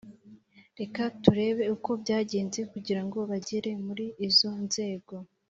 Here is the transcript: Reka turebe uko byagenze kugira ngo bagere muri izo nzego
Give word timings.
Reka 0.79 1.01
turebe 1.23 1.63
uko 1.75 1.89
byagenze 2.01 2.59
kugira 2.71 3.01
ngo 3.05 3.19
bagere 3.29 3.69
muri 3.85 4.05
izo 4.27 4.51
nzego 4.65 5.13